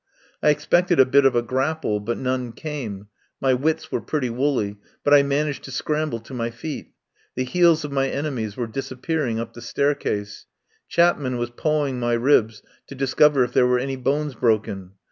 I 0.41 0.49
expected 0.49 0.99
a 0.99 1.05
bit 1.05 1.25
of 1.25 1.35
a 1.35 1.43
grapple, 1.43 1.99
but 1.99 2.17
none 2.17 2.53
came. 2.53 3.05
My 3.39 3.53
wits 3.53 3.91
were 3.91 4.01
pretty 4.01 4.31
woolly, 4.31 4.77
but 5.03 5.13
I 5.13 5.17
I5i 5.21 5.21
THE 5.21 5.21
POWER 5.21 5.27
HOUSE 5.27 5.29
managed 5.41 5.63
to 5.65 5.71
scramble 5.71 6.19
to 6.21 6.33
my 6.33 6.49
feet. 6.49 6.93
The 7.35 7.43
heels 7.43 7.85
of 7.85 7.91
my 7.91 8.09
enemies 8.09 8.57
were 8.57 8.65
disappearing 8.65 9.39
up 9.39 9.53
the 9.53 9.61
staircase. 9.61 10.47
Chapman 10.87 11.37
was 11.37 11.51
pawing 11.51 11.99
my 11.99 12.13
ribs 12.13 12.63
to 12.87 12.95
discover 12.95 13.43
if 13.43 13.53
there 13.53 13.67
were 13.67 13.77
any 13.77 13.95
bones 13.95 14.33
broken. 14.33 14.93